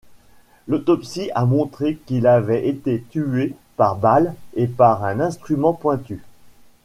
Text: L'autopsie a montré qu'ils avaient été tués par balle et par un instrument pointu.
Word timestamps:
L'autopsie 0.67 1.29
a 1.35 1.45
montré 1.45 1.95
qu'ils 1.95 2.25
avaient 2.25 2.67
été 2.67 3.03
tués 3.11 3.53
par 3.77 3.97
balle 3.97 4.33
et 4.55 4.65
par 4.65 5.03
un 5.03 5.19
instrument 5.19 5.73
pointu. 5.73 6.23